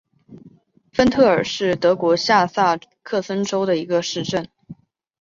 [0.91, 4.49] 芬特尔是德国下萨克森州的一个市镇。